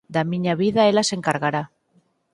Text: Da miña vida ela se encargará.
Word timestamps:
Da 0.13 0.21
miña 0.31 0.53
vida 0.63 0.81
ela 0.91 1.03
se 1.09 1.15
encargará. 1.19 1.63